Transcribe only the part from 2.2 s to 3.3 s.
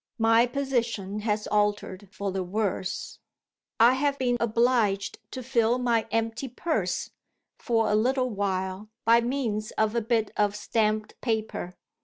the worse.